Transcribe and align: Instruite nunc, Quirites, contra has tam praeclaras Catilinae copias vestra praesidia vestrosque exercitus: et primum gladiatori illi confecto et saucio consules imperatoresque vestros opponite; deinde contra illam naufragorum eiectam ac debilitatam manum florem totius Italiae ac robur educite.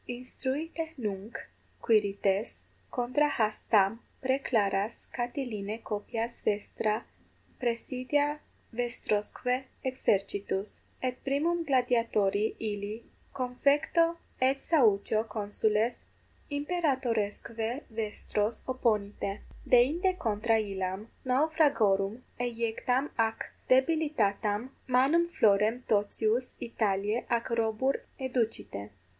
Instruite 0.07 0.93
nunc, 0.97 1.37
Quirites, 1.79 2.61
contra 2.89 3.27
has 3.27 3.63
tam 3.69 4.01
praeclaras 4.19 5.05
Catilinae 5.13 5.83
copias 5.83 6.41
vestra 6.43 7.05
praesidia 7.59 8.39
vestrosque 8.73 9.63
exercitus: 9.85 10.79
et 11.03 11.23
primum 11.23 11.63
gladiatori 11.63 12.55
illi 12.59 13.03
confecto 13.31 14.17
et 14.41 14.59
saucio 14.63 15.25
consules 15.27 16.01
imperatoresque 16.49 17.83
vestros 17.91 18.63
opponite; 18.67 19.41
deinde 19.67 20.17
contra 20.17 20.57
illam 20.59 21.09
naufragorum 21.23 22.23
eiectam 22.39 23.11
ac 23.19 23.51
debilitatam 23.69 24.71
manum 24.87 25.29
florem 25.29 25.83
totius 25.87 26.55
Italiae 26.59 27.23
ac 27.29 27.51
robur 27.51 28.01
educite. 28.19 28.89